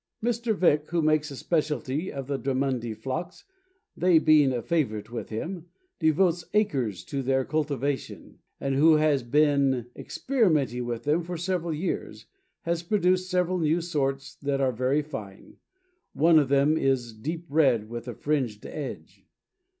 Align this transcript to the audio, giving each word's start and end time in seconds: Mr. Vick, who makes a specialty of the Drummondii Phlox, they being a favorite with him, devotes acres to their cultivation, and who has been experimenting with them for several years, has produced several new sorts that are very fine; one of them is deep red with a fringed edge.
Mr. 0.23 0.55
Vick, 0.55 0.89
who 0.89 0.99
makes 0.99 1.29
a 1.29 1.35
specialty 1.35 2.11
of 2.11 2.25
the 2.25 2.39
Drummondii 2.39 2.95
Phlox, 2.97 3.43
they 3.95 4.17
being 4.17 4.51
a 4.51 4.63
favorite 4.63 5.11
with 5.11 5.29
him, 5.29 5.67
devotes 5.99 6.43
acres 6.55 7.03
to 7.03 7.21
their 7.21 7.45
cultivation, 7.45 8.39
and 8.59 8.73
who 8.73 8.95
has 8.95 9.21
been 9.21 9.91
experimenting 9.95 10.87
with 10.87 11.03
them 11.03 11.21
for 11.21 11.37
several 11.37 11.71
years, 11.71 12.25
has 12.63 12.81
produced 12.81 13.29
several 13.29 13.59
new 13.59 13.79
sorts 13.79 14.33
that 14.37 14.59
are 14.59 14.71
very 14.71 15.03
fine; 15.03 15.57
one 16.13 16.39
of 16.39 16.49
them 16.49 16.77
is 16.79 17.13
deep 17.13 17.45
red 17.47 17.87
with 17.87 18.07
a 18.07 18.15
fringed 18.15 18.65
edge. 18.65 19.27